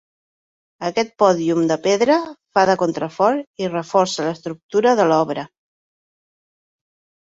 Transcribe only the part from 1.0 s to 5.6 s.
pòdium de pedra fa de contrafort i reforça l'estructura de l'obra.